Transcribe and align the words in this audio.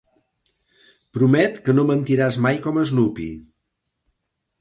Promet 1.17 1.59
que 1.67 1.75
no 1.79 1.85
mentiràs 1.89 2.39
mai 2.47 2.57
com 2.69 2.81
Snoopy. 2.93 3.29